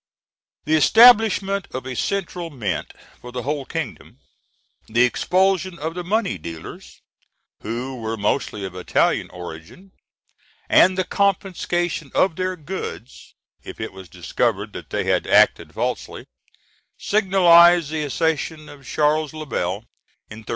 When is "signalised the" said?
16.97-18.01